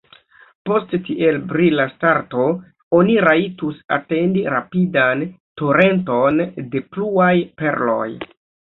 [0.69, 2.47] Post tiel brila starto
[3.01, 5.25] oni rajtus atendi rapidan
[5.63, 8.07] torenton de pluaj perloj.